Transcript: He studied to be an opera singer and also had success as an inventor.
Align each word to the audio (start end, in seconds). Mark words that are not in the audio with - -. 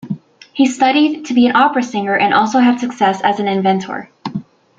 He 0.51 0.65
studied 0.65 1.27
to 1.27 1.33
be 1.35 1.45
an 1.45 1.55
opera 1.55 1.83
singer 1.83 2.17
and 2.17 2.33
also 2.33 2.57
had 2.57 2.79
success 2.79 3.21
as 3.23 3.39
an 3.39 3.47
inventor. 3.47 4.09